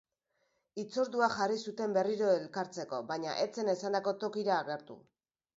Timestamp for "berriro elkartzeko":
1.97-3.03